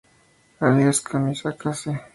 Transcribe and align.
Alias: 0.67 0.99
Kamikaze. 1.09 1.91